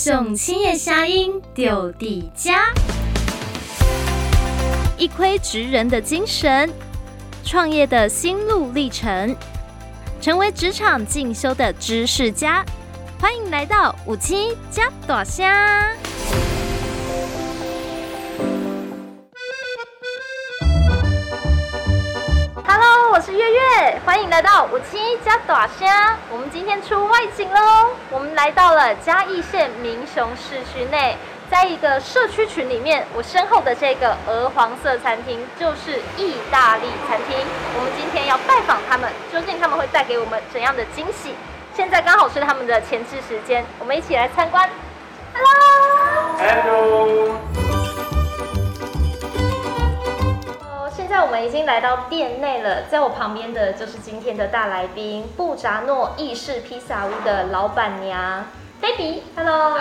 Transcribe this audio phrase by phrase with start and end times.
[0.00, 2.72] 送青叶虾英丢底家，
[4.96, 6.72] 一窥职人的精神，
[7.44, 9.34] 创业的心路历程，
[10.20, 12.64] 成为职场进修的知识家。
[13.20, 15.92] 欢迎来到五七加朵虾。
[24.08, 25.86] 欢迎来到五七加大声。
[26.32, 31.14] 我们今天出外景喽，我们来到了嘉义县民雄市区内，
[31.50, 33.06] 在一个社区群里面。
[33.14, 37.36] 我身后的这个鹅黄色餐厅就是意大利餐厅。
[37.76, 41.34] 我们今天要拜访他们，究竟他们会带给我们怎样的惊喜？
[41.76, 44.70] 现在刚好是他们的前置时间，我们一起来参观。
[45.34, 46.78] Hello，Hello。
[51.08, 58.44] 现在我们已经来到店内了，在我旁边的就是今天的大来宾——布扎诺意式披萨屋的老板娘
[58.78, 59.78] baby hello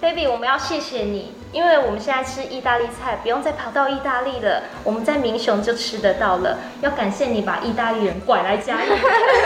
[0.00, 6.58] baby，我们要谢谢你，因为我们现在吃意大利菜不用再跑到意大利了，我们在民雄就吃得到了。
[6.80, 8.88] 要感谢你把意大利人拐来嘉义。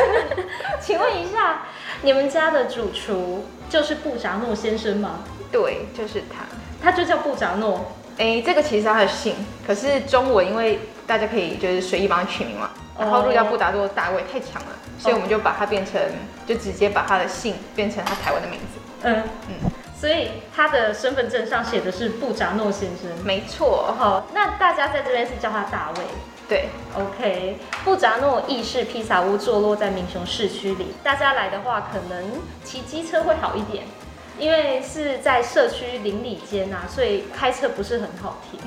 [0.81, 1.65] 请问一下，
[2.01, 5.25] 你们家的主厨就是布扎诺先生吗？
[5.53, 6.47] 对，就是他，
[6.83, 7.93] 他就叫布扎诺。
[8.19, 9.35] 哎，这个其实是他的姓，
[9.67, 12.71] 可是中文因为大家可以就是随意帮他取名嘛。
[12.99, 16.01] 然后如果叫布达多大卫太强了，所以我们就把它变成，
[16.47, 18.79] 就直接把他的姓变成他台湾的名字。
[19.03, 19.55] 嗯嗯，
[19.99, 23.11] 所以他的身份证上写的是布扎诺先生。
[23.25, 23.95] 没错。
[23.99, 26.03] 好，那大家在这边是叫他大卫。
[26.49, 26.69] 对。
[26.95, 32.31] OK，布扎诺意式披萨屋坐落在民雄市区里，大家来的话可能
[32.63, 33.85] 骑机车会好一点。
[34.39, 38.61] 因为是在社区邻里间呐，所以开车不是很好停。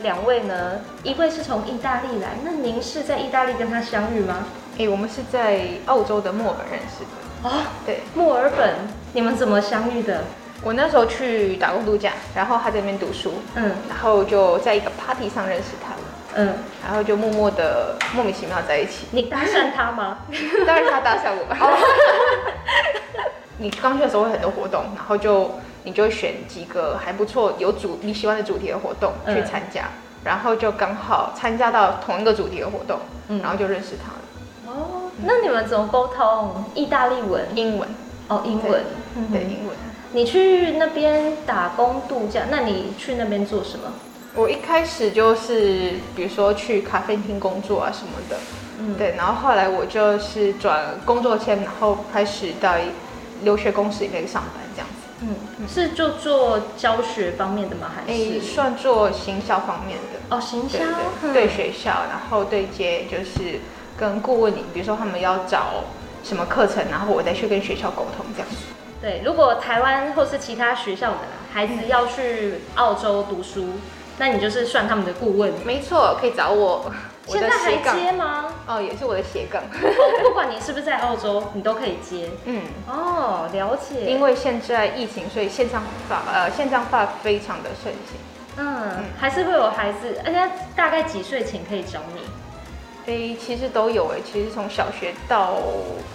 [0.00, 4.46] 两位呢，一位是从意大利来，那您是在意大利跟他相遇吗？
[4.78, 7.48] 哎，我们是在澳洲的墨尔本认识的。
[7.48, 8.74] 哦，对，墨尔本，
[9.12, 10.24] 你们怎么相遇的？
[10.62, 16.00] 我那时候去打工度假，然后他在那边读书，嗯，然后就在一个 party 上认识他了，
[16.36, 19.06] 嗯，然后就默默的莫名其妙在一起。
[19.10, 20.18] 你搭讪他吗？
[20.66, 21.44] 当然他搭讪我。
[21.54, 21.78] 哦
[23.64, 25.52] 你刚去的时候会很多活动，然后就
[25.84, 32.98] 你就会选几个还不错、有主你喜欢的主题的活动去参加，嗯、然后就刚好参加到同一个主题的活动，
[33.28, 34.76] 嗯、然后就认识他了。
[34.76, 36.62] 哦，那你们怎么沟通？
[36.74, 37.88] 意大利文、英文？
[38.28, 38.84] 哦，英文，
[39.32, 39.74] 对，对，英文。
[40.12, 43.90] 你去那边打工度假，那你去那边做什么？
[44.34, 48.36] 我一开始就是比如说去咖啡厅工作啊什么的，
[48.78, 52.74] 嗯，对，然后后来我就是转工作签，然后开始到。
[53.42, 57.90] 留学公司里面上班这样子，嗯，是就做教学方面的吗？
[57.94, 60.36] 还是、欸、算做行销方面的？
[60.36, 60.78] 哦，行销
[61.32, 63.60] 对学校，然后对接就是
[63.96, 65.84] 跟顾问你，比如说他们要找
[66.22, 68.56] 什么课程，然后我再去跟学校沟通这样子。
[69.00, 71.18] 对，如果台湾或是其他学校的
[71.52, 73.68] 孩子要去澳洲读书，
[74.18, 75.52] 那你就是算他们的顾问。
[75.64, 76.90] 没错，可以找我。
[77.26, 78.46] 现在还接吗？
[78.66, 79.62] 哦，也是我的斜杠。
[80.22, 82.28] 不管你是不是在澳洲，你都可以接。
[82.44, 84.04] 嗯，哦，了解。
[84.04, 88.18] 因为现在疫情，所以线上化呃线上化非常的盛行。
[88.56, 92.20] 嗯，嗯还是会有孩子，而且大概几岁前可以找你？
[93.06, 95.58] 诶，其实都有诶，其实从小学到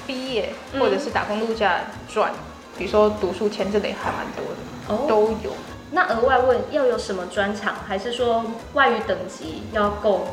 [0.07, 0.49] 毕业，
[0.79, 2.37] 或者是打工度假转，嗯、
[2.77, 5.51] 比如说读书签证的也还蛮多的，哦、都有。
[5.91, 8.43] 那额外问要有什么专长，还是说
[8.73, 10.27] 外语等级要够？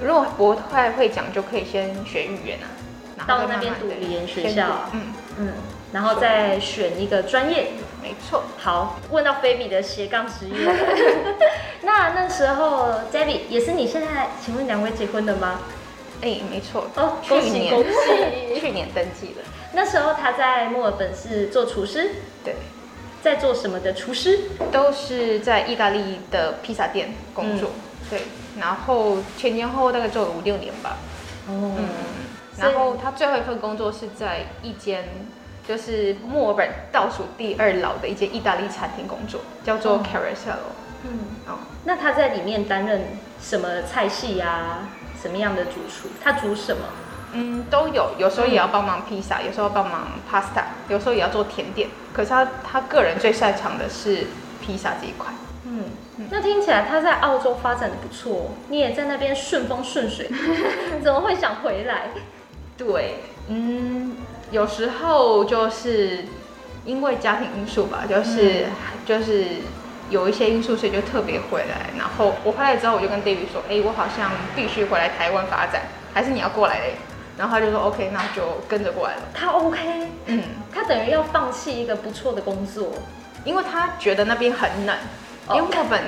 [0.00, 2.66] 如果不太会讲，就可以先学语言啊，
[3.16, 5.52] 然后到那边读语言学校，嗯嗯，
[5.92, 7.72] 然后再选一个专业，
[8.02, 8.44] 没错。
[8.58, 10.54] 好，问到菲比的斜杠职业，
[11.82, 15.60] 那那时候 Debbie 也是你现在，请问两位结婚了吗？
[16.22, 16.88] 哎，没错。
[16.94, 19.44] 哦，恭喜恭喜， 去年登记了。
[19.72, 22.10] 那时候他在墨尔本是做厨师，
[22.44, 22.54] 对，
[23.22, 24.40] 在做什么的厨师？
[24.72, 27.70] 都是在意大利的披萨店工作，
[28.08, 28.22] 对。
[28.58, 30.96] 然后前前后后大概做了五六年吧。
[31.48, 31.74] 哦。
[31.78, 31.84] 嗯。
[32.56, 35.04] 然后他最后一份工作是在一间
[35.66, 40.74] 就是墨尔本倒数第二老的一间意大利餐厅工作，叫做 Carosello。
[41.04, 41.18] 嗯。
[41.46, 41.58] 哦。
[41.84, 44.88] 那他在里面担任什么菜系呀、啊？
[45.20, 46.08] 什么样的主厨？
[46.22, 46.82] 他煮什么？
[47.32, 48.12] 嗯，都有。
[48.18, 51.88] 有时候也要帮忙披萨，有时候帮忙 pasta，有时候也要做甜点。
[52.12, 54.28] 可是他他个人最擅长的是
[54.64, 55.26] 披萨这一块。
[55.64, 55.86] 嗯，
[56.30, 60.28] 那听起来他在澳洲发展的不错，你也在那边顺风顺水，
[61.02, 62.08] 怎么会想回来？
[62.76, 64.16] 对，嗯，
[64.50, 66.24] 有时候就是
[66.84, 68.70] 因为家庭因素吧，就是、嗯、
[69.06, 69.44] 就是
[70.10, 71.90] 有一些因素，所以就特别回来。
[71.96, 75.82] 然后我回来之后，我就跟 David 说，哎、欸，我好像必须回来台湾发展，
[76.12, 76.94] 还是你要过来嘞？
[77.36, 79.22] 然后他就说 OK，那就跟着过来了。
[79.32, 80.42] 他 OK，嗯，
[80.74, 82.88] 他等于要放弃一个不错的工作，
[83.44, 84.96] 因为他觉得那边很冷。
[85.54, 86.02] 因为墨本，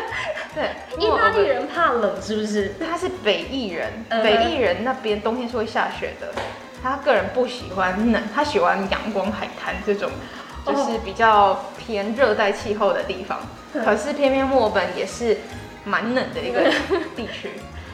[0.54, 2.74] 对，意大利人怕冷是不是？
[2.90, 6.32] 他是北义人，北义人那边冬天是会下雪的。
[6.82, 10.10] 他个人不喜欢冷，他喜欢阳光海滩这种，
[10.64, 13.40] 就是比较偏热带气候的地方。
[13.84, 15.36] 可是偏偏墨本也是
[15.84, 16.62] 蛮冷的一个
[17.14, 17.50] 地区，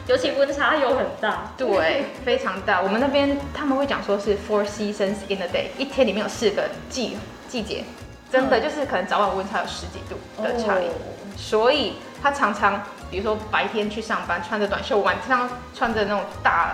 [0.07, 1.51] 尤其温差又很大。
[1.57, 2.81] 对，非常大。
[2.81, 7.17] 我们那边他们会讲说是 four seasons in a day，一天里面有四个季
[7.49, 7.83] 季节。
[8.31, 10.89] 真的就是可能早晚温差有十几度的差异，
[11.37, 16.73] 所以他常常比如说白天去上班穿着短袖，晚上穿着那种大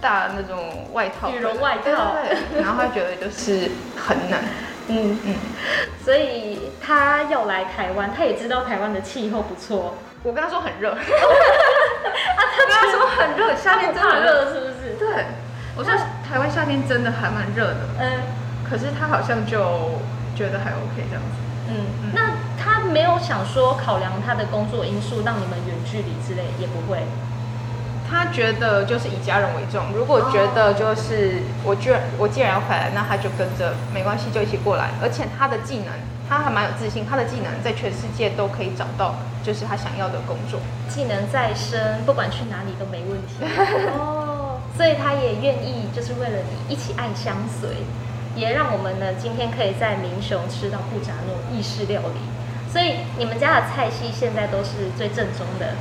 [0.00, 2.16] 大那种外套，羽绒外套，
[2.56, 4.38] 然后他觉得就是很冷，
[4.88, 5.18] 嗯。
[5.24, 5.34] 嗯，
[6.04, 9.94] 所以他要来台湾，他也知道台湾的气候不错。
[10.24, 14.52] 我跟他说很热， 他跟他说很热，夏天真的热。
[14.52, 14.96] 是不是？
[14.98, 15.24] 对，
[15.76, 15.94] 我说
[16.28, 18.10] 台湾夏天真的还蛮热的，嗯，
[18.68, 19.92] 可是他好像就。
[20.38, 21.36] 觉得还 OK 这样子，
[21.68, 21.74] 嗯，
[22.04, 27.02] 嗯，那他没有想说考量他的工作因素，让你们远距离之类也不会。
[28.08, 34.90] 他觉得就是以家人为重，如果觉得就是我居然我既然要回来，那他就跟着没关系，就一起过来。
[35.02, 35.92] 而且他的技能，
[36.28, 40.60] 他还蛮有自信，他的技能在全世界都可以找到，就是他想要的工作。
[40.88, 43.42] 技能再深，不管去哪里都没问题。
[43.98, 47.84] 哦，所以他也愿意，就是为了你一起爱相随。
[48.38, 52.20] 也让我们呢今天可以在民雄吃到布扎诺意式料理，
[52.72, 55.74] 所以你们家的菜系现在都是最正宗的，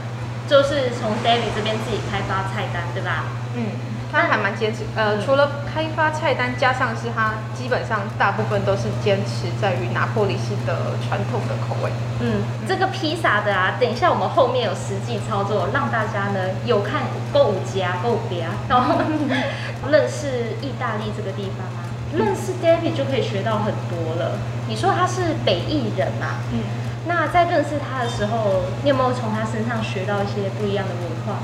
[0.47, 3.25] 就是从 David 这边自己开发菜单，对吧？
[3.55, 3.65] 嗯，
[4.11, 11.91] 他还蛮坚持，呃，除了开发菜单，加上是他基本上大部分都是坚持在于拿破里式的传统的口味。
[12.21, 19.01] 嗯，这个披萨的啊，等一下我们后面有实际操作，让大家呢有看够五家购物家，然后
[19.91, 21.86] 认识意大利这个地方啊。
[22.15, 24.39] 认识 David 就可以学到很多了。
[24.67, 26.39] 你说他是北艺人嘛？
[26.51, 26.59] 嗯。
[27.07, 31.39] 那在认识他的时候，你有没有从他身上学到一些不一样的文化？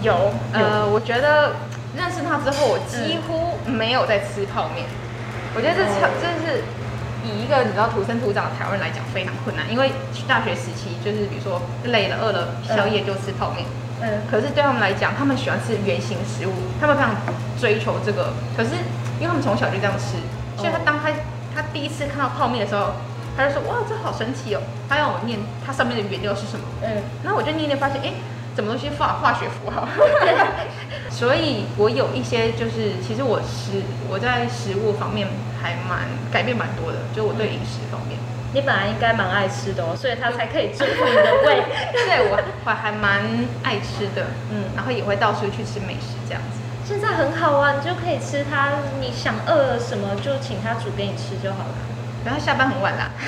[0.00, 0.12] 有。
[0.12, 1.56] 有呃，我觉得
[1.94, 4.86] 认识他之后，我几乎没有在吃泡面。
[4.88, 6.64] 嗯、我觉得这超，这是
[7.24, 9.92] 以一个你知道土生土长的台湾人来讲非常困难，因为
[10.26, 13.66] 大学时期就是比如说累了饿了，宵夜就吃泡面。
[13.68, 13.91] 嗯。
[14.30, 17.14] 可是对他们来讲，他们喜欢吃圆形食物，他们非常
[17.60, 18.32] 追求这个。
[18.56, 18.70] 可是。
[19.20, 20.16] 因为他们从小就这样吃，
[20.56, 21.08] 所以他当他
[21.54, 22.90] 他第一次看到泡面的时候，
[23.36, 24.60] 他就说哇，这好神奇哦！
[24.88, 26.90] 他让我念它上面的原料是什么，嗯，
[27.22, 28.14] 然后我就念念发现，哎，
[28.56, 29.86] 什么东西化化学符号，
[31.08, 35.28] 所以我有一些就是其实我食我在食物方面
[35.62, 38.18] 还蛮改变蛮多的，就我对饮食方面。
[38.54, 41.62] 你本来应该蛮爱吃的哦，所以他才可以征服你的胃。
[41.92, 43.22] 对，我我还蛮
[43.62, 46.58] 爱吃的，嗯，然后也会到处去吃美食这样子。
[46.84, 48.70] 现在很好啊，你就可以吃它。
[49.00, 51.74] 你想饿了什么，就请他煮给你吃就好了。
[52.24, 53.10] 然后下班很晚啦。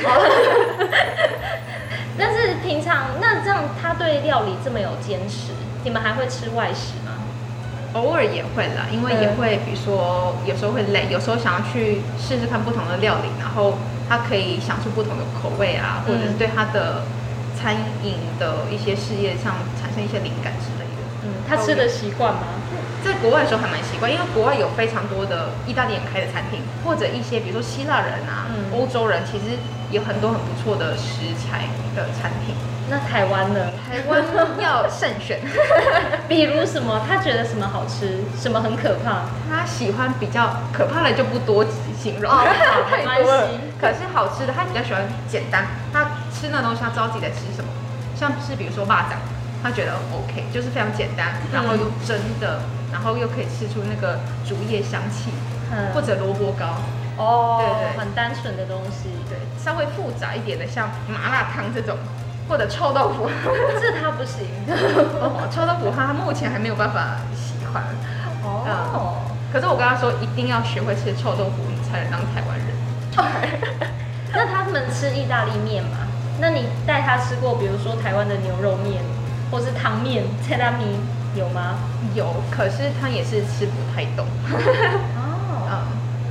[2.19, 5.53] 但是平常那这样，他对料理这么有坚持，
[5.85, 7.13] 你们还会吃外食吗？
[7.95, 13.75] 偶尔也会啦，因为也会，比如说有时候会累，有时候想要去试试看不同的料理，然后
[14.09, 17.03] 他可以想出不同的口味啊，或者是对他的
[17.57, 21.03] 餐饮的一些事业上产生一些灵感之类的。
[21.25, 22.41] 嗯，他吃的习惯吗？
[23.05, 29.59] 在国外的时候还蛮习惯，因为国外有非常多的意大利人开的餐厅，或者一些比如说希腊人啊、嗯、欧洲人，其实
[29.91, 32.55] 有很多很不错的食材的餐厅。
[32.89, 33.73] 那台湾呢？
[33.89, 34.23] 台湾
[34.61, 35.41] 要慎选，
[36.29, 37.01] 比如什么？
[37.09, 39.25] 他觉得什么好吃，什么很可怕？
[39.49, 41.65] 他喜欢比较可怕的就不多
[41.99, 42.45] 形容，哦、
[42.89, 43.49] 太多了。
[43.81, 45.67] 可是好吃的，他比较喜欢简单。
[45.93, 47.69] 他吃那东西，他知道自己在吃什么，
[48.15, 49.17] 像是比如说蚂蚱，
[49.63, 52.61] 他觉得 OK，就是非常简单，然后又真的。
[52.61, 55.31] 嗯然后又可以吃出那个竹叶香气，
[55.73, 56.79] 嗯、或者萝卜糕
[57.19, 59.11] 哦，对对，很单纯的东西。
[59.29, 61.99] 对，稍微复杂一点的，像麻辣烫这种，
[62.49, 63.29] 或者臭豆腐，
[63.83, 64.47] 这他不行。
[65.19, 67.83] 哦，臭豆腐他目前还没有办法喜欢。
[68.45, 72.71] 哦、嗯，可是我跟他说，一定要学会吃臭豆腐，你才能当台湾人。
[74.33, 75.99] 那他们吃意大利面吗？
[76.41, 79.03] 那你带他吃过，比如说台湾的牛肉面，
[79.51, 80.99] 或是汤面、菜拉米？
[81.35, 81.79] 有吗？
[82.15, 84.25] 有，可是他也是吃不太懂。
[85.19, 85.83] 哦， 嗯，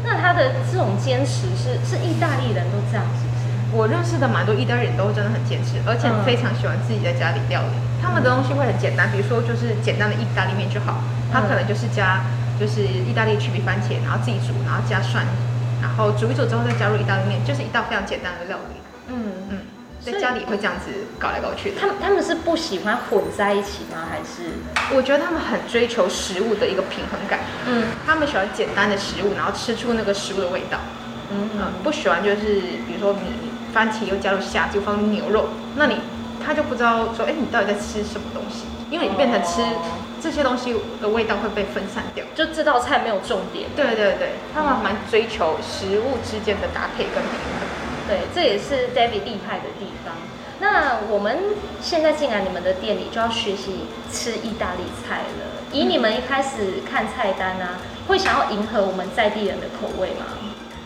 [0.03, 3.43] 那他的这种坚持是是意大利人都这样，是不是？
[3.75, 7.75] 我认识的蛮多意大利人都真的很坚持，而且非常喜欢自己在家里料理。
[7.75, 12.24] 嗯、他们的东西会很简单，比如说就是简单的意大利面就好，他可能就是加
[12.60, 15.25] 就是意大利曲皮番茄，然后自己煮，然后加蒜，
[15.81, 18.79] 然后煮一煮之后再加入意大利面，就是一道非常简单的料理。
[19.10, 19.42] 嗯嗯。
[20.05, 21.79] 在家里也会这样子搞来搞去的。
[21.79, 24.07] 他们他们是不喜欢混在一起吗？
[24.10, 24.51] 还是？
[24.95, 27.39] 我觉得他们很追求食物的一个平衡感。
[27.65, 30.79] 嗯，他们喜欢简单的食物，然后吃出那个食物的味道。
[31.31, 35.98] 嗯嗯，不喜欢就是比如说你番茄又加入虾，就放牛肉，那你
[36.45, 38.65] 他就不知道说，哎，你到底在吃什么东西？
[38.91, 39.62] 因为你变成吃。
[39.62, 43.67] 哦这些东西的味道会被分散掉，就这道菜没有重点。
[43.75, 47.62] 对对对，他们蛮追求食物之间的搭配跟平衡。
[48.13, 50.13] 对，这也是 David 厉害的地方。
[50.60, 51.39] 那我们
[51.82, 55.65] 现在进来你们的店里，就要学习吃意大利菜了。
[55.72, 60.25] 以你们一开始看菜单啊，会想要迎合我们在地人的口味吗？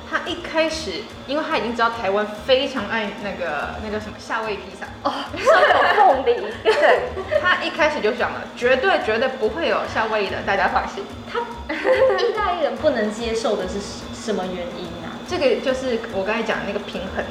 [0.10, 6.53] 他一开始，因为他已经知道台湾非常爱那个那个什么夏威夷披萨哦，上面有凤梨。
[6.63, 7.10] 对，
[7.41, 11.03] 他一开始就讲了，绝对绝对不会有夏威夷的，大家放心。
[11.29, 13.75] 他意大利人不能接受的是
[14.15, 14.96] 什么原因啊？
[15.27, 17.24] 这个就是我刚才讲的那个平衡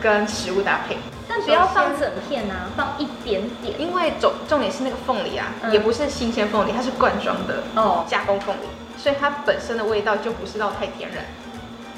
[0.00, 0.96] 跟食物搭配，
[1.28, 3.80] 但不要放整片啊，放一点点。
[3.80, 8.66] 因为重重点是那个凤梨啊，嗯、也不是新鲜凤梨，它是罐装的哦，加工凤梨，
[8.96, 11.24] 所以它本身的味道就不是到太天然。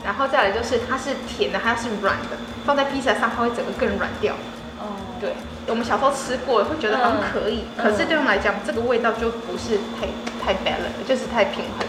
[0.05, 4.35] 然后再来就是它是甜的，它是软的，放在披萨上它会整个更软掉。
[4.79, 5.35] 哦，对，
[5.67, 7.65] 我们小时候吃过，会觉得很可以。
[7.77, 10.09] 嗯、可是对我们来讲，嗯、这个味道就不是太
[10.43, 11.87] 太 balance，就是太平衡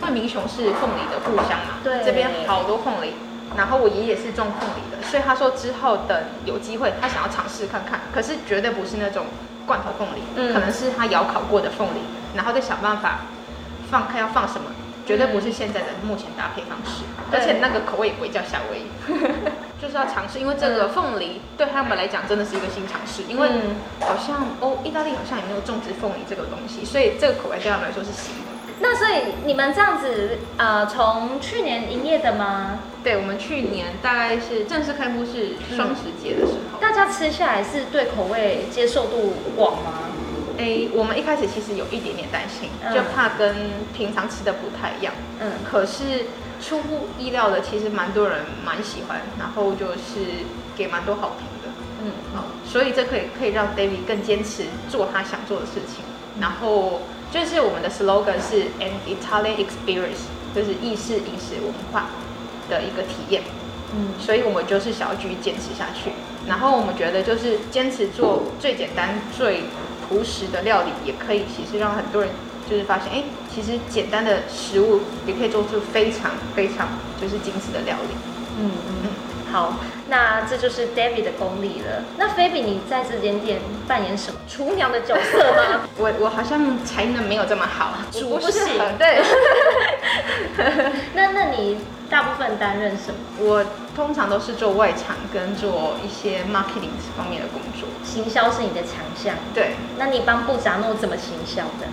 [0.00, 0.08] 了。
[0.08, 3.14] 因为民雄是凤梨的故乡嘛，对，这边好多凤梨。
[3.56, 8.00] 然后我爷爷是种凤梨的，所以他说之后等有机会，他想要尝试看看。
[8.12, 9.26] 可是绝对不是那种
[9.66, 12.00] 罐头凤梨，嗯、可能是他窑烤过的凤梨，
[12.34, 13.20] 然后再想办法
[13.90, 14.70] 放看要放什么。
[15.06, 17.02] 绝对不是现在的目前搭配方式，
[17.32, 18.86] 而且那个口味也不会叫夏威夷，
[19.82, 23.48] 就是要尝试，因为这个凤梨对他们来讲真的是一个新尝试，因为
[23.98, 28.59] 好像哦，意大利好像也没有种植凤梨这个东西，所以这个口味对他们来说是新的。
[28.80, 32.78] 那所以你们这样子呃，从去年营业的吗？
[33.04, 40.10] 对，我们去年大概是正式开幕是双十节的时候，大家吃下来是对口味接受度广吗？
[40.58, 43.54] 哎，我们一开始其实有一点点担心，就怕跟
[43.96, 45.14] 平常吃的不太一样。
[45.40, 46.26] 嗯，可是
[46.60, 50.44] 出乎意料的，其实蛮多人蛮喜欢，然后就是
[50.76, 51.70] 给蛮多好评的。
[52.04, 56.04] 嗯，好，所以这可以可以让 David 更坚持做他想做的事情。
[56.38, 62.10] 然后就是我们的 slogan 是 An Italian Experience，就是意式饮食文化
[62.68, 63.42] 的一个体验。
[63.94, 66.12] 嗯，所以我们就是想要继续坚持下去。
[66.46, 69.62] 然后我们觉得就是坚持做最简单最。
[70.10, 72.32] 朴实的料理也可以，其实让很多人
[72.68, 76.88] 就是发现，哎，其实简单的食物也可以做出非常非常
[77.20, 78.16] 就是精致的料理。
[78.58, 79.10] 嗯嗯，
[79.50, 79.74] 好，
[80.08, 82.04] 那这就是 David 的功力了。
[82.16, 84.38] 那菲比，你在这间店扮演什么？
[84.48, 85.80] 厨娘的角色吗？
[85.98, 88.62] 我我好像才能没有这么好，煮不行。
[88.98, 89.22] 对。
[91.14, 91.78] 那那你？
[92.10, 93.20] 大部分担任什么？
[93.38, 93.64] 我
[93.94, 97.88] 通常都是做外场跟做一些 marketing 方面的工作。
[98.02, 99.36] 行销是你的强项。
[99.54, 99.76] 对。
[99.96, 101.86] 那你帮布扎诺怎么行销的？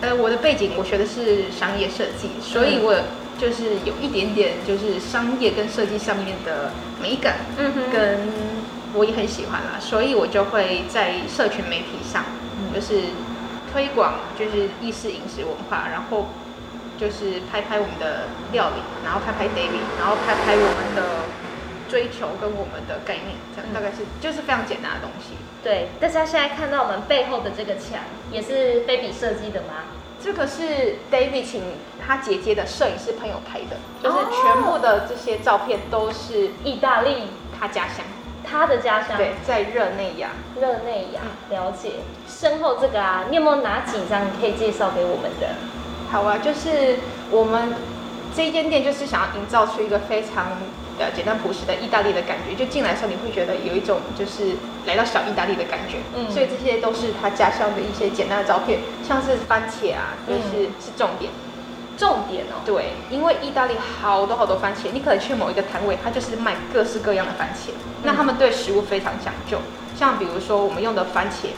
[0.00, 2.94] 呃，我的背景我学的是商业设计，所以我
[3.38, 8.20] 就是有一点点就是商业跟设计上面的美感，嗯哼，跟
[8.94, 12.24] 我也很喜欢啦，所以我就会在社群媒体上，
[12.74, 13.10] 就是
[13.72, 16.28] 推广就是意式饮食文化，然后。
[16.98, 21.30] 就是拍拍我们的料理，然后拍拍 David，然后拍拍我们的
[21.88, 25.34] 追求跟我们的概念，这样大概是就是非常简单的东西。
[25.62, 29.88] 对，大家现在看到我们背后的这个墙，也是 Baby 设计的吗？
[30.22, 31.62] 这个是 David 请
[32.04, 37.28] 他姐姐的摄影师朋友拍的，就是全部的这些照片都是意大利，
[37.58, 38.04] 他家乡，
[38.44, 40.30] 他的家乡，对，在热内亚。
[40.60, 41.92] 热内亚，了解。
[42.28, 45.54] 身后这个啊，你有没有哪几张你可以介绍给我们的？
[46.10, 46.96] 好啊，就是
[47.30, 47.74] 我们
[48.34, 50.46] 这一间店就是想要营造出一个非常
[50.98, 55.98] 呃简单朴实的意大利的感觉，就进来的时候你会觉得有一种就是来到小意大利的感觉。
[56.14, 61.30] 嗯，所以这些都是他家乡的一些简单的照片，像是番茄啊，就是、嗯、是重点。
[61.96, 62.62] 重点哦。
[62.64, 67.70] 对，因为意大利好多好多番茄，你可能去某一个摊位，他就是卖各式各样的番茄。
[67.70, 69.58] 嗯、那他们对食物非常讲究，
[69.96, 71.48] 像比如说我们用的番茄，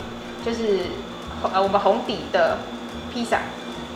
[0.45, 0.87] 就是
[1.53, 2.59] 呃我们红底的
[3.13, 3.39] 披萨。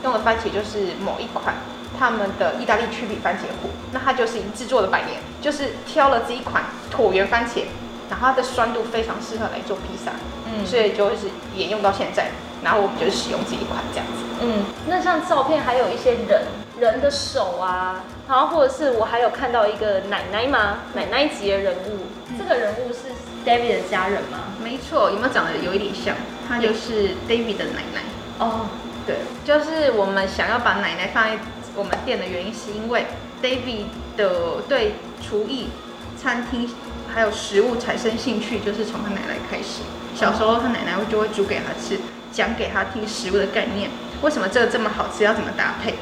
[0.02, 1.54] 用的番茄就是某一款
[1.98, 7.64] 他们的意大利曲比番茄糊，那它就是已经制作了百年，就是挑了这一款椭圆番茄，
[8.10, 10.12] 然后它的酸度非常适合来做披萨，
[10.46, 12.30] 嗯，所以就是沿用到现在，
[12.62, 14.22] 然后我们就是使用这一款这样子。
[14.42, 16.42] 嗯，那像照片还有一些人
[16.78, 20.78] 人的手啊，然后或者是我还有看到一个奶奶吗？
[20.94, 23.12] 奶奶级的人物，嗯、这个人物是
[23.48, 24.38] David 的家人吗？
[24.62, 26.14] 没错，有没有长得有一点像？
[26.48, 28.02] 他就是 David 的奶奶。
[28.38, 28.66] 哦。
[29.06, 31.36] 对，就是我们想要把奶奶放在
[31.76, 33.06] 我们店的原因，是因为
[33.42, 33.84] David
[34.16, 35.68] 的对厨艺、
[36.16, 36.68] 餐厅
[37.12, 39.82] 还有食物产生兴趣，就是从他奶奶开始。
[40.14, 41.98] 小时候他奶奶会就会煮给他吃，
[42.32, 43.90] 讲给他听食物的概念，
[44.22, 45.94] 为什么这个这么好吃，要怎么搭配，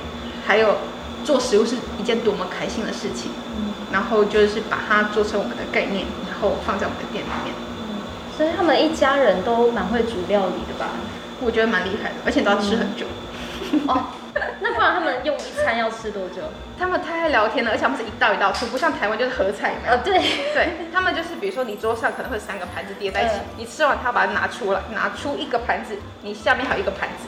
[0.46, 0.76] 还有
[1.24, 3.30] 做食物是一件多么开心的事情。
[3.92, 7.54] 然后就是把它做成我们的概念，然后放在我们的店里面。
[8.34, 10.92] 所以他们一家人都蛮会煮料理的吧？
[11.42, 13.04] 我觉得蛮厉害的，而且都要吃很久。
[13.86, 14.04] 哦。
[14.90, 16.42] 他们用一餐要吃多久？
[16.78, 19.80] 他们太爱聊天了，而且他们是一道一道吃，不像台湾就是合菜嘛。
[19.86, 20.18] 呃，对
[20.52, 27.26] 对，他们就是比如说你桌上可能会三个盘子叠在一起，呃、你吃完他把它拿出来，拿出一个盘子，你下面还有一个盘子，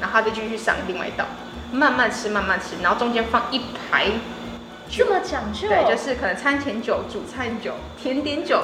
[0.00, 1.24] 然后他再继续上另外一道，
[1.72, 4.06] 慢慢吃慢慢吃，然后中间放一排
[4.88, 5.06] 酒。
[5.06, 5.68] 这么讲究？
[5.68, 8.62] 对，就是可能餐前酒、主餐酒、甜点酒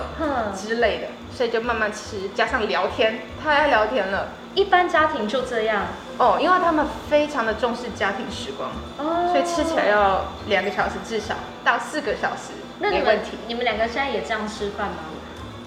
[0.55, 4.29] 之类的，所以就慢慢吃，加上聊天，太爱聊天了。
[4.55, 5.83] 一般家庭就这样
[6.19, 11.35] 哦，因为他们非常的重视家庭时光哦，所以吃起来要两个小时至少
[11.65, 13.39] 到四个小时，那没问题。
[13.47, 14.97] 你们两个现在也这样吃饭吗？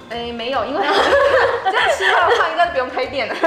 [0.10, 0.82] 哎，没有，因为
[1.64, 3.36] 这样吃饭的话应该不用开店了。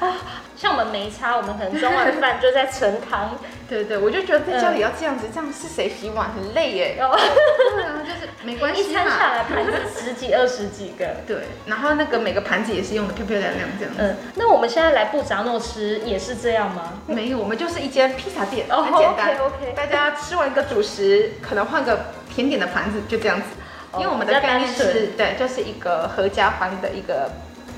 [0.58, 3.38] 像我们没差，我们可能装完饭就在盛汤。
[3.68, 6.96] 对对，我就觉得在家里要这样子，嗯、这样是谁洗碗很累耶。
[6.98, 7.04] 对
[7.84, 11.06] 啊，就是没关系一餐下来盘子十几二十几个。
[11.26, 14.00] 对，然后那个每个盘子也是用的漂漂亮亮这样子。
[14.00, 16.94] 嗯，那我们现在来布扎诺吃也是这样吗？
[17.06, 19.36] 没有，我们就是一间披萨店，哦、很简单。
[19.36, 19.74] OK OK。
[19.76, 23.44] 大家吃完一个主食，可能换个甜点的盘子，就这样子。
[23.94, 27.30] 因为我们的概念是，对，就是一个合家欢的一个。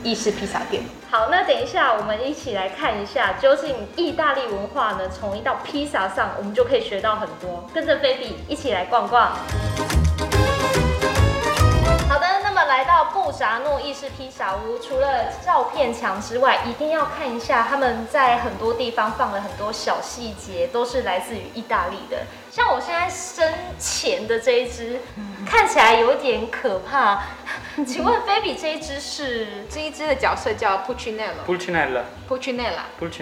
[0.02, 0.82] 意式披萨店。
[1.10, 7.68] 好，那等一下我们一起来看一下，究竟意大利文化呢，从一道披萨上，我们就可以学到很多。
[7.74, 9.32] 跟着 Baby 一起来逛逛。
[12.08, 22.18] 好的，那么来到布扎诺意式披萨屋，除了照片墙之外，一定要看一下他们在很多地方放了很多小细节，都是来自于意大利的。
[22.50, 24.98] 像我现在身前的这一只，
[25.46, 27.22] 看起来有点可怕。
[27.86, 30.80] 请问，Baby 这一只是这一只的角色叫。
[30.80, 31.46] Pulcinella。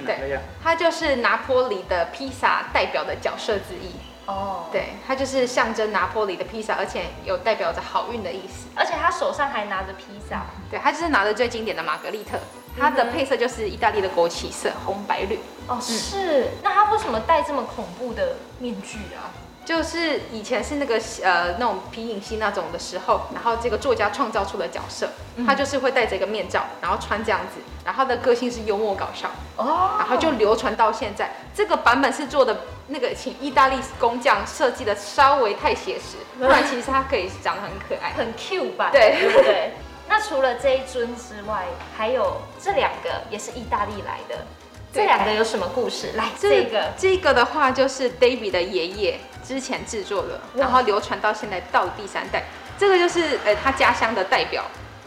[0.07, 0.17] 对，
[0.65, 3.93] 它就是拿坡里的披萨代表的角色之一。
[4.25, 4.69] 哦。
[4.73, 8.69] 对，它就是象征拿坡里的披萨，而且有代表着好运的意思。
[8.75, 10.47] 而且他手上还拿着披萨。
[10.71, 12.39] 对，他就是拿着最经典的玛格丽特，
[12.79, 15.39] 它的配色就是意大利的国旗色，红白绿。
[15.67, 16.49] 哦，是。
[16.63, 19.33] 那他为什么戴这么恐怖的面具啊？
[19.65, 25.11] 就是以前是那个呃那种皮影戏那种的时候，然后这个作家创造出的角色，
[25.47, 31.35] 他就是会戴着一个面罩，然后穿这样子，然后他的个性是幽默搞笑哦，然后就流传到现在。
[31.55, 38.89] 这个版本是做的那个请意大利工匠设计的，稍微太写实，不然其实它可以长得很可爱，很 Q 吧？
[38.91, 39.73] 对对不对？
[40.09, 41.67] 那除了这一尊之外，
[41.97, 44.47] 还有这两个也是意大利来的，
[44.93, 46.13] 这两个有什么故事？
[46.17, 49.21] 来，这个这个的话就是 David 的爷爷。
[49.47, 52.45] 之前制作的，然后流传到现在到第三代，
[52.77, 54.63] 这个就是呃他家乡的代表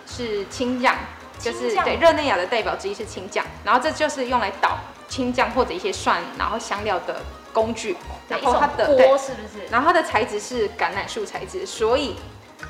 [0.07, 0.95] 是青酱，
[1.37, 7.21] 就是对热内亚的代表之一是青酱，然后这就是用来捣青酱或者一些蒜然后香料的
[7.53, 7.95] 工具，
[8.27, 9.67] 然后它的锅是不是？
[9.69, 12.15] 然后它的材质是橄榄树材质，所以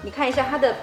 [0.01, 0.75] 你看一下它的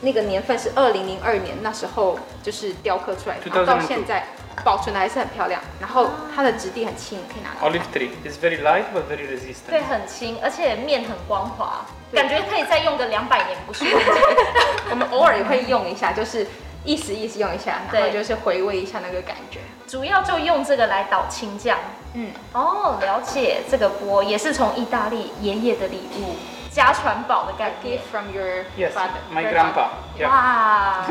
[0.00, 4.24] 那个年份是二零零二年那时候就是雕刻出来的，然后到现在。
[4.64, 7.60] 保存的还是很漂亮，然后它的质地很轻，可以拿来。
[7.60, 9.68] Olive tree is very light but very resistant。
[9.68, 14.10] 对，很轻，而且面很光滑，感觉可以再用个两百年不是问题。
[14.90, 16.46] 我们偶尔也会用一下，就是
[16.86, 19.60] 意思意思用一下，然后就是回味一下那个感觉。
[19.86, 21.78] 主要就用这个来倒青酱。
[22.14, 23.58] 嗯，哦，了解。
[23.70, 26.34] 这个钵也是从意大利爷爷的礼物，
[26.76, 27.96] 家传宝的感觉。
[27.96, 29.20] Gift from your father.
[29.32, 29.88] Yes, my grandpa.
[30.28, 31.06] 哇。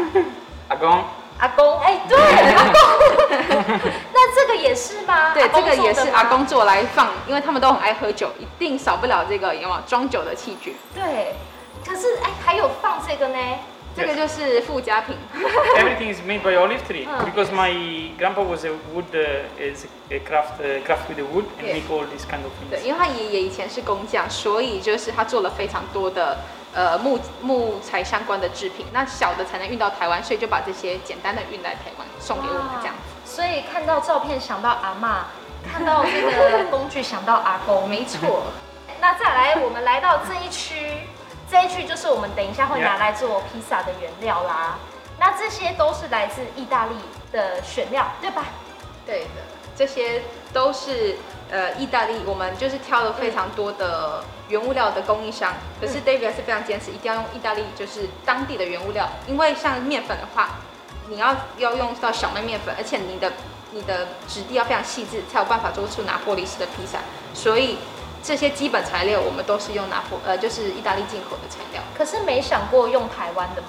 [0.69, 1.03] 阿公。
[1.37, 2.17] 阿公，哎，对，
[2.55, 2.79] 阿公，
[4.13, 5.33] 那这个也是吗？
[5.35, 10.77] 对，这个也是阿公做来放，因为他们都很爱喝酒，一定少不了这个有没有装酒的器具。
[10.93, 11.35] 对，
[11.85, 13.37] 可是哎，还有放这个呢，
[13.95, 15.15] 这个就是附加品。
[15.77, 17.71] Everything is made by olive tree because my
[18.17, 19.05] grandpa was a wood
[19.57, 22.69] is a craft craft with the wood and make all these kind of things。
[22.69, 26.37] 对，因为他爷爷以前是工匠，所以就是他做了非常多的。
[26.75, 33.33] 呃，木木材相关的制品，那小的才能运到台湾，所以就把这些简单的运来台湾，送给我们这样子。
[33.33, 38.47] 所以看到照片想到阿嬷，看到这个工具想到阿公，没错。
[38.99, 40.75] 那再来，我们来到这一区，
[41.49, 44.77] 这一句就是我们等一下会拿来做披萨的原料啦。
[45.19, 46.95] 那这些都是来自意大利
[47.31, 48.45] 的选料，对吧？
[49.05, 49.41] 对的，
[49.75, 50.21] 这些
[50.53, 51.17] 都是。
[51.51, 60.55] 呃，意大利我们就是挑了非常多的原物料的供应商，可是 David 是非常坚持一定要用意大利就是当地的原物料，因为像面粉的话，
[61.07, 63.31] 你要要用到小麦面粉，而且你的
[63.73, 66.97] 你的质地要非常细致，才有办法做出拿破里式的披萨，
[67.35, 67.77] 所以
[68.25, 71.83] 这些基本材料我们都是用拿破呃，就是意大利进口的材料。
[71.95, 73.67] 可是没想过用台湾的吗？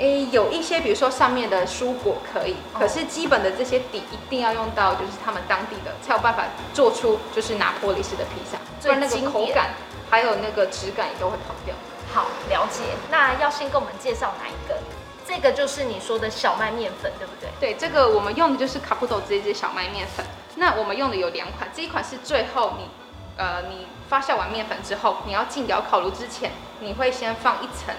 [0.00, 9.74] 诶，有一些，比如说上面的蔬果可以，可是基本的这些底一定要用到，就是他们当地的，才有办法做出就是拿破里式的披萨，不然那个口感
[10.10, 11.72] 还有那个质感也都会跑掉。
[12.12, 12.82] 好，了解。
[13.12, 14.76] 那要先给我们介绍哪一个？
[15.24, 17.48] 这个就是你说的小麦面粉，对不对？
[17.60, 20.26] 对，这个我们用的就是卡布多这支小麦面粉。
[20.56, 22.88] 那我们用的有两款，这一款是最后你
[23.36, 27.94] 呃你发酵完面粉之后，你要进窑烤炉之前，你会先放一层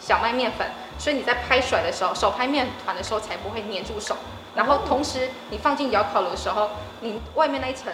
[0.00, 0.66] 小麦面粉。
[0.98, 4.16] 所以你在拍甩的时候，手拍面团的时候才不会粘住手。
[4.54, 6.70] 然后同时你放进窑烤炉的时候，
[7.00, 7.92] 你外面那一层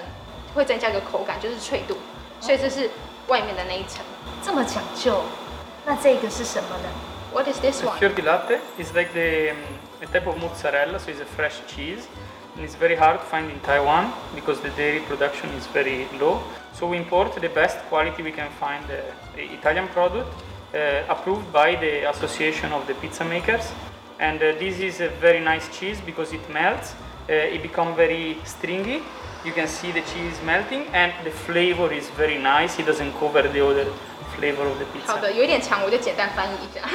[0.55, 1.99] 会增加一个口感，就是脆度。
[2.41, 2.91] 所以这是
[3.27, 4.03] 外面的那一层。
[4.43, 5.23] 这么讲究，
[5.85, 6.89] 那这个是什么呢
[7.33, 7.99] ？What is this one?
[7.99, 9.55] Fior di latte is like the
[10.01, 12.05] a type of mozzarella, so it's a fresh cheese.
[12.56, 16.42] And it's very hard to find in Taiwan because the dairy production is very low.
[16.74, 20.28] So we import the best quality we can find, uh, Italian product.
[20.72, 23.72] Uh, approved by the Association of the Pizza Makers.
[24.20, 26.94] And uh, this is a very nice cheese because it melts,
[27.28, 29.02] uh, it becomes very stringy.
[29.44, 32.78] You can see the cheese melting and the flavor is very nice.
[32.78, 33.88] It doesn't cover the other
[34.36, 35.08] flavor of the pizza.
[35.08, 36.88] 好的，有一点长，我就简单翻译一下，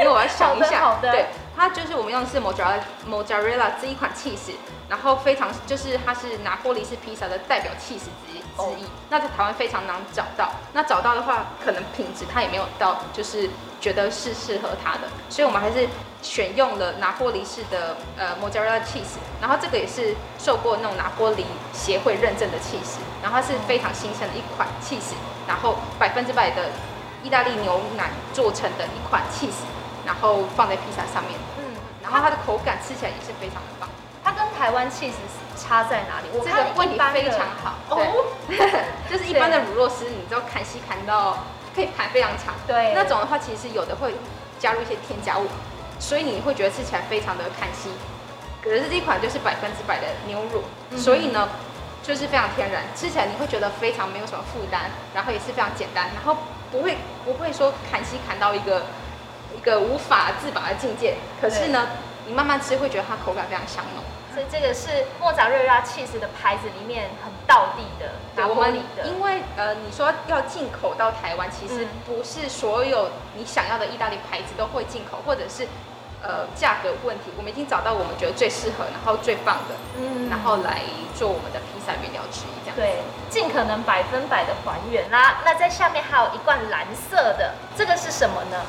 [0.00, 0.80] 因为我要想一下。
[0.80, 1.12] 好的，好的。
[1.12, 1.26] 对，
[1.57, 4.53] 它就是我们用的是 mozzarella mozzarella 这一款 cheese，
[4.87, 8.37] 然后非常就是它是拿破里式披萨的代表 cheese 之一。
[8.57, 10.51] 之一，那在台湾非常难找到。
[10.73, 13.47] 那找到的话，可能品质它也没有到，就是
[13.79, 15.01] 觉得是适合它的。
[15.29, 15.87] 所以我们还是
[16.23, 25.13] 选用了拿破里式的呃 mozzarella cheese，然后这个也是受过那种拿破里协会认证的 cheese，然后它是非常新鲜的一款 cheese，
[25.47, 26.69] 然后百分之百的
[27.23, 29.61] 意大利牛奶做成的一款 cheese，
[30.07, 31.35] 然后放在披萨上面。
[31.59, 33.89] 嗯，然后它的口感吃起来也是非常的棒。
[34.23, 35.19] 它跟台湾 cheese
[35.55, 36.31] 差在哪里？
[36.31, 37.75] 我这个问题非常好。
[37.89, 37.99] 哦，
[39.11, 41.43] 就是一般的乳酪丝，你知道砍丝砍到
[41.75, 42.55] 可以砍非常长。
[42.65, 44.15] 对，那种的话，其实有的会
[44.57, 45.47] 加入一些添加物，
[45.99, 47.89] 所以你会觉得吃起来非常的砍丝。
[48.59, 51.47] 可是这一款就是百分之百的牛乳，嗯、所以呢，
[52.03, 56.35] 就是非常天然，吃起来你会觉得非常没有什么负担，然后也是非常简单，然后
[56.69, 59.06] 不会不会说砍丝砍到一个一
[59.67, 61.15] 个无法自拔的境界。
[61.41, 61.87] 可是呢，
[62.25, 64.03] 你慢慢吃会觉得它口感非常香浓。
[64.33, 69.03] 所以这个是莫扎瑞拉起司的牌子里面很道地的，拿坡里的。
[69.07, 75.67] 因为呃，你说要进口到台湾，其实不是所有你想要的意大利牌子都会进口，或者是
[76.21, 77.31] 呃价格问题。
[77.35, 80.81] 我们已经找到我们觉得最适合，然后最棒的，嗯，然后来
[81.15, 82.75] 做我们的披萨原料之一，这样。
[82.77, 83.01] 对，
[83.31, 85.41] 尽可能百分百的还原啦。
[85.43, 88.61] 那在下面还有一罐蓝色的，这个是什么呢？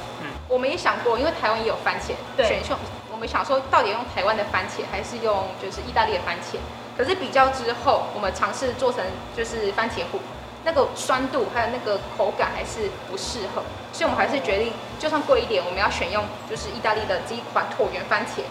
[0.48, 2.74] 嗯，我们也想过，因为台湾也有番茄，对，选秀。
[3.10, 6.56] 我们想说，到底用台湾的番茄还是用就是意大利的番茄？
[6.96, 9.04] 可是比较之后，我们尝试做成
[9.36, 10.20] 就是番茄糊，
[10.64, 18.42] 那个酸度还有那个口感还是不适合，所以我们还是决定，就算贵一点，我们要选用就是意大利的这一款椭圆番茄。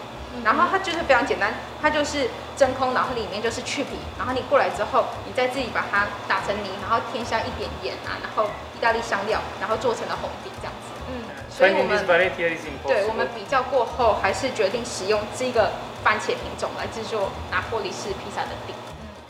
[0.44, 10.77] 然后它就是非常简单，它就是真空，然后里面就是去皮，然后你过来之后，你再自己把它打成泥，然后添加一点盐啊，然后意大利香料，然后做成了红底这样子。
[11.58, 11.98] 所以我们
[12.86, 15.72] 对，我们比较过后，还是决定使用这个
[16.04, 18.72] 番茄品种来制作拿破里式披萨的底。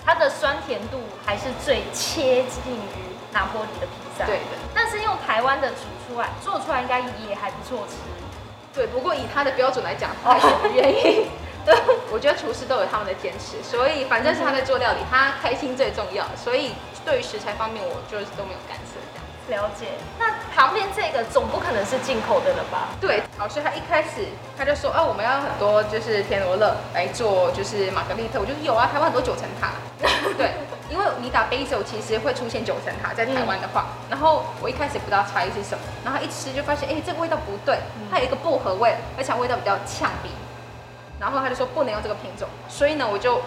[0.05, 3.01] 它的酸甜度还是最接近于
[3.33, 4.27] 拿破里的披萨。
[4.27, 4.61] 对的。
[4.75, 7.95] 但是用台湾的煮出来，做出来应该也还不错吃。
[8.75, 11.31] 对，不过以他的标准来讲，他也不愿意。
[11.65, 11.75] 对，
[12.13, 16.27] 我觉得厨师都有他们的坚持，所以反正是他在做料理，他开心最重要。
[16.37, 16.73] 所以
[17.07, 19.25] 对于食材方面，我就是都没有干涉这样。
[19.49, 19.87] 了解，
[20.19, 22.89] 那旁边这个总不可能是进口的了吧？
[23.01, 28.39] 对，好，所以他一开始他就说，哦，我们要很多就是田螺乐来做，就是玛格丽特。
[28.39, 29.73] 我就说有啊，台湾很多九层塔。
[30.37, 30.53] 对，
[30.91, 33.87] 因为你打 basil 其实会出现九层塔，在台湾的话。
[33.89, 37.79] 嗯、然后我一开始不知道差异是什么，然后一吃就发现，哎，这个味道不对，
[38.11, 40.31] 它有一个薄荷味，而且味道比较呛鼻。
[41.19, 43.41] 然后他就说不能用这个品种，所以呢，我就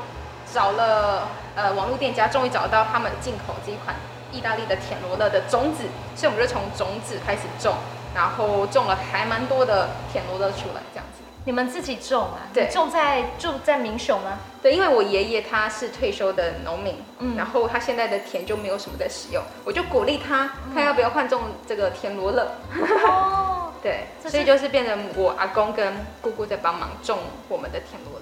[0.52, 3.96] 找了呃网络店家，终于找到他们进口这一款。
[4.32, 5.84] 意大利的田螺乐的种子，
[6.16, 7.76] 所以我们就从种子开始种，
[8.16, 11.22] 然后种了还蛮多的田螺乐出来，这样子。
[11.44, 12.46] 你们自己种啊？
[12.54, 14.38] 对，种在住在民雄吗？
[14.62, 22.52] 对，因为我爷爷他是退休的农民，嗯，然后他现在的田就没有什么在使用，我就鼓励他，看要不要换种这个田螺乐。
[23.08, 27.18] 哦， 对，所以就是变成我阿公跟姑姑在帮忙种
[27.50, 28.21] 我们的田螺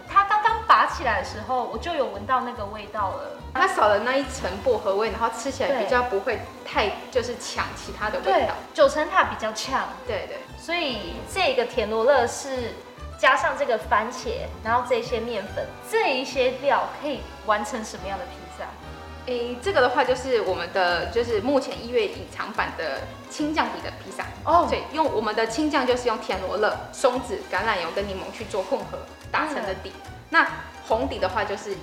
[0.00, 0.06] 乐。
[0.06, 3.36] 嗯，他刚刚拔起来的时候，我就有闻到那个味道了。
[3.52, 8.54] 它少了那一层薄荷味，然后吃起来比较不会太就是抢其他的味道。
[8.72, 10.38] 九层塔比较呛，对对。
[10.56, 12.74] 所以这个田螺乐是
[13.18, 18.64] 加上这个番茄，然后这些面粉，这一些料可以完成什么样的披萨？
[19.26, 24.66] 诶，这个的话就是我们的，就是目前一月隐藏版的青酱底的披萨哦。
[24.70, 28.98] 对，用我们的青酱就是用田螺乐、松子、橄榄油跟柠檬去做混合
[29.30, 29.92] 打成的底。
[29.94, 30.46] 嗯、那
[30.86, 31.74] 红底的话就是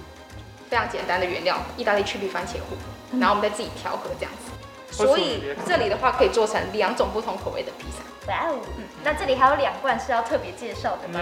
[0.69, 2.75] 非常简单的原料，意大利去皮番茄糊，
[3.11, 4.51] 嗯、然后我们再自己调和这样子。
[4.89, 8.31] 所以这里的话可以做成两种不同口味的披萨。
[8.31, 11.19] 哇哦，嗯，那这里还有两罐是要特别介绍的吗？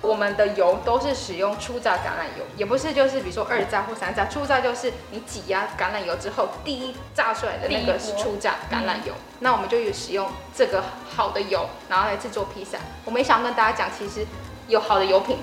[0.00, 9.12] 我们的油都是使用初榨橄榄油，也不是就是比如说二榨或三榨，初榨就是你挤压橄榄油之后第一榨出来的那个是初榨橄榄油。
[9.40, 12.78] 那我们就有使用这个好的油，然后来制作披萨。
[13.04, 14.24] 我们也想跟大家讲，其实
[14.68, 15.38] 有好的油品，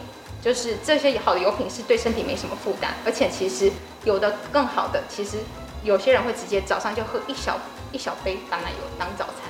[0.45, 3.71] 就是这些好的油品是对身体没什么负担，而且其实
[4.03, 5.39] 有的更好的，其实
[5.84, 7.58] 有些人会直接早上就喝一小
[7.91, 9.49] 一小杯橄榄油当早餐。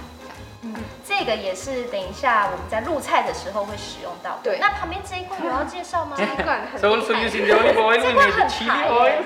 [0.62, 0.74] 嗯
[1.06, 4.40] 这个也是等一下我们在录菜的时候会使用到的。
[4.44, 6.16] 对，那旁边这一罐有要介绍吗？
[6.18, 9.24] 这一罐很 So also using the olive oil, we made the chili oil.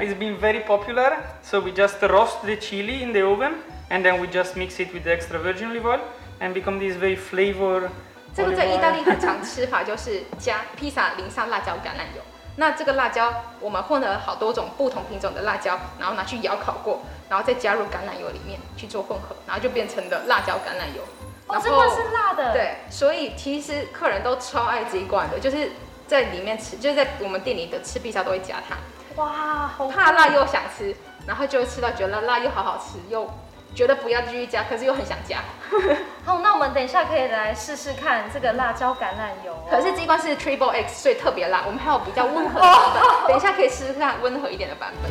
[0.00, 1.18] It's been very popular.
[1.44, 3.54] So we just roast the chili in the oven,
[3.90, 6.00] and then we just mix it with the extra virgin olive oil,
[6.40, 7.90] and become this very flavor.
[8.34, 12.22] 这个在意大利很常吃法就是加披萨淋上辣椒橄榄油。
[12.56, 21.02] 那这个辣椒，我们混合了好多种不同品种的辣椒，然后拿去窑烤过，然后再加入橄榄油里面去做混合，然后就变成了辣椒橄榄油。
[21.46, 22.52] 哦，这罐是辣的。
[22.52, 25.72] 对，所以其实客人都超爱这一罐的，就是
[26.06, 28.76] 在里面吃，就是在我们店里的吃披萨都会加它。
[29.20, 30.94] 哇，好怕辣又想吃，
[31.26, 33.30] 然后就会吃到觉得辣又好好吃又。
[33.74, 35.38] 觉得不要继续加，可是又很想加。
[36.24, 39.56] 好，那我们等一下可以来试试看这个辣椒橄榄油。
[39.70, 41.62] 可是这一罐是 Triple X，所以特别辣。
[41.66, 45.10] 我们还有比较温和的版本，等一下可以试试看温和一点的版本。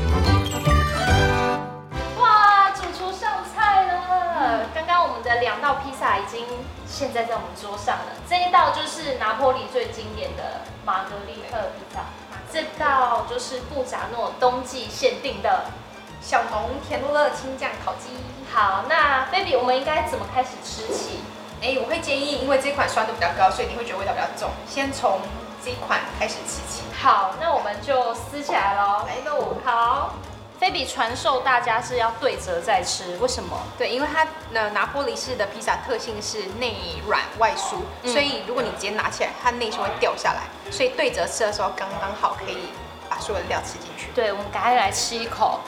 [2.21, 4.67] 哇，主厨上菜了！
[4.73, 6.45] 刚刚我们的两道披萨已经
[6.85, 8.05] 现在在我们桌上了。
[8.29, 12.01] 这一道就是拿坡里最经典的玛格丽特披萨，
[12.51, 15.65] 这道就是布扎诺冬季限定的
[16.21, 18.11] 小农甜罗勒青酱烤鸡。
[18.53, 21.19] 好，那 Baby，我们应该怎么开始吃起？
[21.61, 25.19] 哎，我会建议，因为这款酸度比较高，所以你会觉得味道比较重，先从
[25.63, 26.83] 这款开始吃起。
[27.01, 29.05] 好，那我们就撕起来喽。
[29.07, 30.13] 来喽，好。
[30.59, 33.57] Baby 传授大家是要对折再吃，为什么？
[33.79, 36.75] 对，因为它呃拿坡里式的披萨特性是内
[37.07, 42.69] 软外酥，嗯、所以如果你直接拿起来，它内馅会掉下来，所以对折吃的时候刚刚好可以
[43.09, 44.11] 把所有的料吃进去。
[44.13, 45.61] 对，我们赶快来吃一口。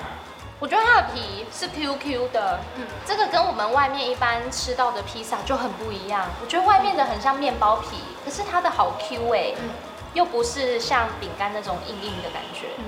[0.64, 6.26] 我觉得它的皮是 Q Q 的，嗯，这个跟我们外面一般吃到的披萨就很不一样。
[6.42, 9.70] 我觉得外面的很像面包皮，可是它的好 Q 哎、欸，嗯、
[10.14, 12.68] 又不是像饼干那种硬硬的感觉。
[12.78, 12.86] 嗯，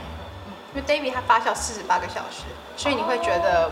[0.73, 2.45] 因为 David 它发酵四十八个小时，
[2.77, 3.65] 所以你会觉得。
[3.65, 3.71] 哦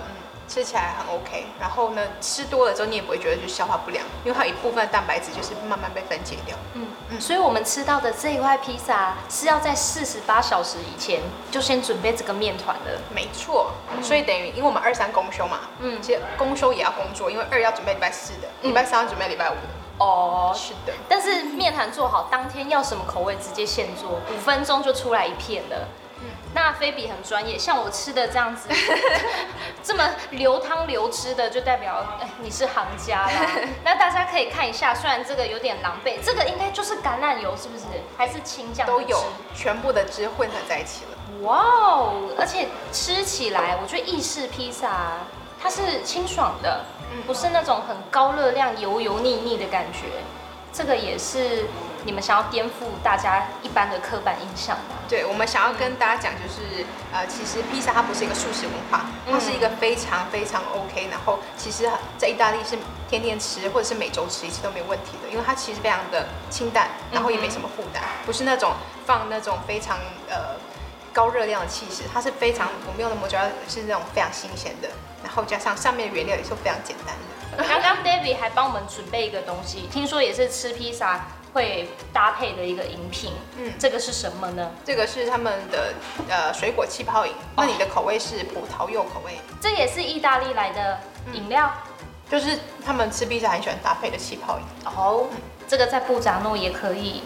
[0.54, 6.56] 吃起来很 OK，然后呢，吃多了之后你也不会觉得就消化不良，因为它有一部分蛋白质就是慢慢被分解掉。
[6.76, 13.00] 嗯嗯，所以我们吃到的这一块披萨是要在四十八小时以前就先准备这个面团的。
[13.16, 20.06] 没错，嗯、所以等于因为我们二三公休嘛，嗯，其实公休也要工作，因为二要准备礼拜四的，礼拜三要准备礼拜五的。
[20.06, 20.94] 哦，是的。
[21.10, 25.88] 但是面团做好当天要什么口味直接现做，五分钟就出来一片了。
[26.56, 28.70] 那菲比很专业，像我吃的这样子，
[29.84, 33.32] 这么流汤流汁的，就代表哎你是行家啦。
[33.84, 37.86] 那大家可以看一下，虽然这个有点狼狈，这个应该就是橄榄油，是不是？
[38.16, 39.24] 还是青酱都有，
[39.56, 41.42] 全部的汁混合在一起了。
[41.42, 42.30] 哇哦！
[42.38, 45.18] 而且吃起来，我觉得意式披萨
[45.62, 46.86] 它是清爽的，
[47.26, 50.02] 不是那种很高热量、油油腻腻的感觉。
[50.72, 51.66] 这个也是。
[52.06, 54.96] 你们想要颠覆大家一般的刻板印象吗？
[55.08, 61.08] 对，我们想要跟大家讲，就是、嗯、呃，其实披萨它不是一个素食文化，它是一个非常非常 OK。
[61.10, 62.78] 然后其实，在意大利是
[63.10, 68.74] 天天吃或者是每周吃一次都没问题的，因为它其实非常的清淡，然后也没什么负担，不是那种
[69.06, 69.98] 放那种非常
[70.30, 70.56] 呃
[71.14, 73.38] 高热量的气势，它是非常我们用的摩羯
[73.70, 74.90] 是那种非常新鲜的，
[75.24, 77.64] 然后加上上面的原料也是非常简单的。
[77.68, 81.28] 刚刚 David 还帮我们准备一个东西，听说也是吃披萨。
[81.54, 84.72] 会搭配的一个饮品，嗯，这个是什么呢？
[84.84, 85.94] 这个是他们的
[86.30, 87.34] 呃水果气泡饮。
[87.56, 89.38] 那你的口味是葡萄柚口味？
[89.62, 91.00] 这也是意大利来的
[91.32, 94.66] 饮料，嗯，就是他们吃披萨很喜欢搭配的气泡饮。
[94.86, 95.38] 哦，嗯，
[95.68, 97.22] 这个在布扎诺也可以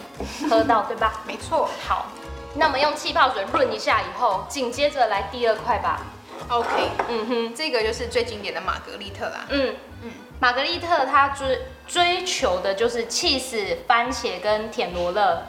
[0.49, 1.21] 喝到，对吧？
[1.25, 1.69] 没错。
[1.87, 2.07] 好，
[2.55, 6.01] 那我们用气泡水润一下以后，紧接着来第二块吧。
[6.49, 6.69] OK，
[7.09, 9.45] 嗯哼，这个就是最经典的玛格丽特啦。
[9.49, 15.41] 嗯嗯，玛格丽特它追追求的就是起司、番茄跟甜罗勒，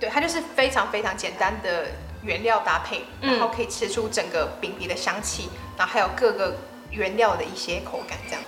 [0.00, 1.86] 对，它就是非常非常简单的
[2.22, 6.56] 原料搭配，然后可以吃出整个饼皮的香气，然后还有各个
[6.90, 8.42] 原料的一些口感这样。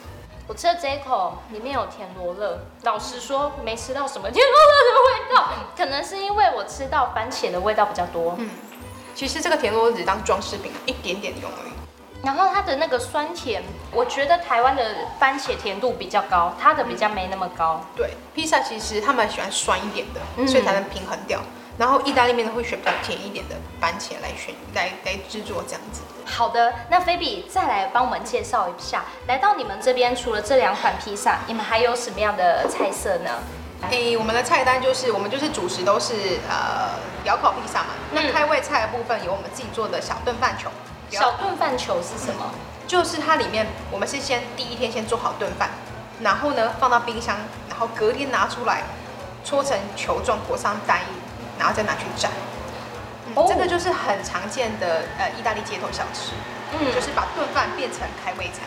[0.46, 8.34] 我吃的这一口里面有甜罗勒，老实说没吃到什么甜罗勒的味道， 可能是因为我吃到番茄的味道比较多。
[8.38, 8.50] 嗯，
[9.14, 11.73] 其实这个甜罗勒只当装饰品，一点点用而已。
[12.24, 14.82] 然后它的那个酸甜，我觉得台湾的
[15.18, 17.84] 番茄甜度比较高，它的比较没那么高。
[17.94, 21.40] 对，披萨其实他们喜欢酸一点的，嗯、所以才能平衡掉。
[21.76, 26.02] 然后意大利面呢会选比较甜一点的番茄来选来来制作这样子。
[26.24, 33.30] 好的，那菲比再来帮我们介绍一下，来到你们这边除了这两款披萨，你们还有什么样的菜色呢？
[33.90, 36.90] 诶，我们的菜单就是我们就是主食都是呃
[37.24, 37.88] 窑烤披萨嘛。
[38.12, 40.70] 那开胃菜的部分有我们自己做的小炖饭球。
[41.20, 42.50] 小炖饭球是什么？
[42.86, 45.70] 就是它里面我们是先第一天先做好炖饭，
[46.20, 47.36] 然后呢放到冰箱，
[47.68, 48.82] 然后隔天拿出来
[49.44, 51.06] 搓成球状，裹上蛋液。
[51.56, 52.28] 然后再拿去炸，
[53.28, 53.48] 嗯 oh.
[53.48, 56.32] 这个就是很常见的呃意大利街头小吃，
[56.72, 58.66] 嗯，就是把炖饭变成开胃菜，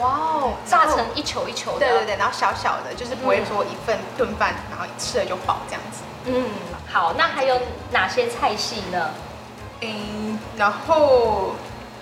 [0.00, 6.44] 哇哦，炸成一球一球的，对对对，然后小小的，就是不会说一份炖饭，嗯、然后吃了就饱这样子，嗯，
[6.92, 7.56] 好，那还有
[7.92, 9.10] 哪些菜系呢？
[9.80, 11.54] 嗯，然后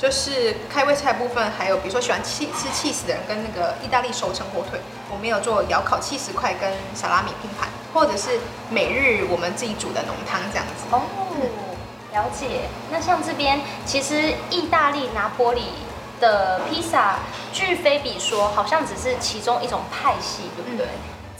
[0.02, 7.68] 就是开胃菜部分，还有比如说喜欢吃吃起司的人，跟那个意大利熟成火腿，我们有做窑烤起司块跟萨拉米拼盘。
[7.94, 11.02] 或者是每日我们自己煮的浓汤这样子哦，
[12.12, 12.62] 了解。
[12.90, 15.66] 那像这边其实意大利拿坡里
[16.18, 17.18] 的披萨，
[17.52, 20.88] 据菲比说，好像只是其中一种派系，对不对？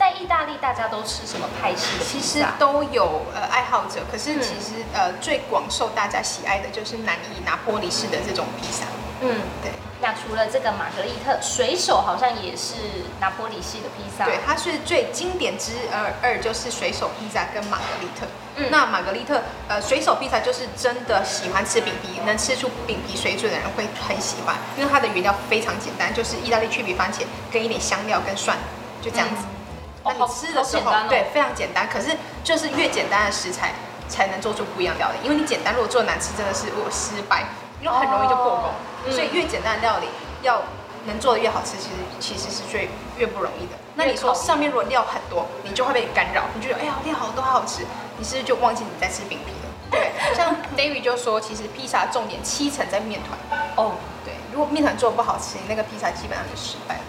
[0.03, 2.05] 在意大利大家都吃什么派系的？
[2.05, 8.85] 其实都有呃爱好者，可是其实、嗯、呃最广受大家喜爱的就是南意拿坡里式的这种披萨。
[9.21, 9.31] 嗯，
[9.63, 9.71] 对。
[10.01, 12.75] 那除了这个玛格丽特水手，好像也是
[13.21, 14.25] 拿坡里系的披萨。
[14.25, 18.27] 对，它是最经典之二，二就是水手披萨跟玛格丽特。
[18.57, 27.21] 嗯，那玛格丽特，呃，水手披萨就是真的喜欢吃饼皮，能吃出饼皮水准的人会很喜欢，因为它的原料非常简单，就是意大利去皮番茄
[27.53, 28.59] 跟一点香料跟蒜，
[29.01, 29.37] 就这样子。
[29.39, 29.62] 嗯、
[30.05, 31.89] 那你吃的时候，哦哦、对，非常简单。
[31.89, 33.73] 可是就是越简单的食材
[34.09, 37.45] 才能做出不一样的料理，因为你简单如果做难吃，真的是我失败。
[37.83, 40.07] 因为很容易就破功，哦、所以越简单的料理
[40.43, 40.63] 要
[41.05, 42.89] 能做的越好吃，其实其实是最
[43.19, 43.73] 越不容易的。
[43.97, 47.85] 那你说上面如果料很多，你就会被干扰，你觉得哎呀料好多好好吃，
[48.19, 49.69] 你是不是就忘记你在吃饼皮了？
[49.91, 53.37] 对，像 David 就说，其实披萨重点七成在面团。
[53.75, 57.01] 哦，对，如果面团做的不好吃，你那个披萨基本上就失败了。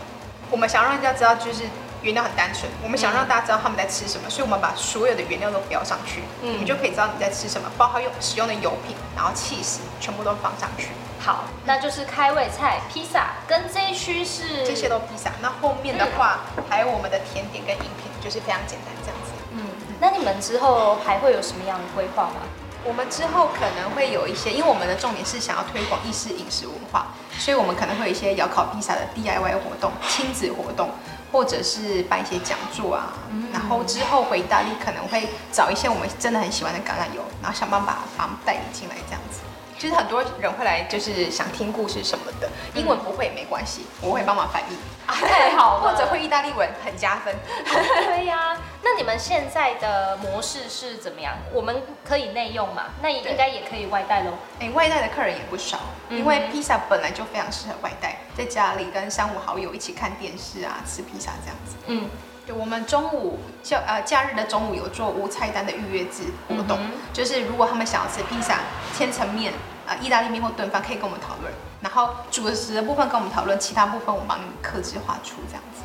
[0.49, 1.65] 我们想让人家知道，就是。
[2.03, 10.89] 原料很单纯，我们想让大家知道他们在吃什么，嗯、所以我们把所有的原料都标上去，嗯，你们就可以知道你在吃什么，包括用使用的油品，然后气势全部都放上去。
[11.19, 15.31] 好，那就是开胃菜披萨，跟这一区是这些都披萨。
[15.41, 19.31] 那后面的话、嗯、还有我们的甜点跟饮品，就是非常简单这样子。
[19.51, 19.63] 嗯，
[20.01, 22.43] 那你们之后还会有什么样的规划吗？
[22.83, 27.07] 我们之后可能会有一些，因为我们的重点是想要推广意式饮食文化，
[27.39, 30.89] 所以我们可能会有一些窑烤披萨的 DIY 活动、亲子活动。
[31.33, 39.41] 或者是办一些讲座啊，嗯、然后之后回意大利可能会找一些我们真的很喜欢的橄榄油，然后想办法把他们带进来这样子。
[39.79, 44.77] 其实很多人会来，就是想听故事什么的，英文不会也没关系，我会帮忙翻译。
[45.07, 47.35] 啊，太好了，或者会意大利文很加分。
[47.65, 51.35] 对呀，那你们现在的模式是怎么样？
[51.53, 52.87] 我们可以内用嘛？
[53.01, 54.33] 那应该也可以外带喽。
[54.59, 61.75] 哎，外带的客人也不少，因为披萨本来就非常适合外带，在家里跟三五好友一起看电视啊，吃披萨这样子。
[61.87, 62.09] 嗯，
[62.45, 68.59] 就我们中午就呃假日的中午有做无菜单的预约制活动，嗯、就是如果他们想要吃披萨、
[68.97, 69.53] 千层面。
[69.85, 75.81] 啊，意大利面或炖饭可以跟我们讨论，然后主食的部分跟我们讨论，其他部分我帮你们客制化出这样子。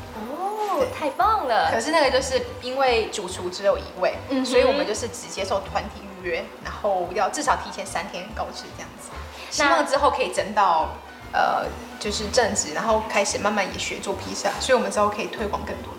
[0.97, 1.71] 太棒了！
[1.71, 9.09] 可是那个就是因为主厨只有一位，嗯，所以我们就是只接受团体预约，然后要至少提前三天告知这样子。
[9.51, 10.89] 希望之后可以整到
[11.31, 11.65] 呃，
[11.99, 15.91] 就是正职，然后开始慢慢也学做披萨，所以我们之后可以推广更多。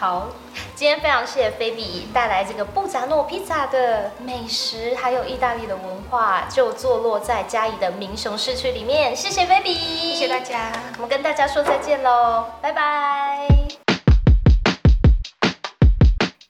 [0.00, 0.30] 好，
[0.74, 9.14] 今天非常谢谢菲比带来这个布扎诺披萨的美食，还有意大利的文化，就坐落在嘉义的民雄市区里面。
[9.14, 9.74] 谢谢菲比，
[10.14, 13.46] 谢谢大家，我们跟大家说再见喽，拜拜。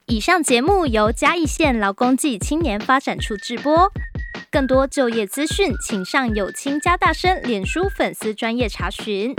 [0.07, 3.91] 以上节目由嘉义县劳工暨青年发展处制播，
[4.49, 9.35] 更多就业资讯，请上有青加大声脸书粉丝专业查询。